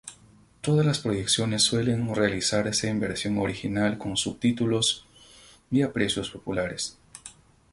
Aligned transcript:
Todas 0.61 0.83
las 0.83 0.97
proyecciones 0.97 1.61
suelen 1.61 2.15
realizarse 2.15 2.87
en 2.87 2.99
versión 2.99 3.37
original 3.37 3.99
con 3.99 4.17
subtítulos 4.17 5.05
y 5.69 5.83
a 5.83 5.93
precios 5.93 6.31
populares. 6.31 6.97